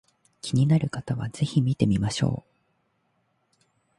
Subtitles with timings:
[0.41, 2.51] 気になる方は是非見てみましょう